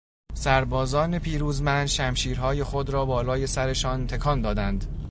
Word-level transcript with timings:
سربازان 0.33 1.19
پیروزمند 1.19 1.87
شمشیرهای 1.87 2.63
خود 2.63 2.89
را 2.89 3.05
بالای 3.05 3.47
سرشان 3.47 4.07
تکان 4.07 4.41
دادند. 4.41 4.87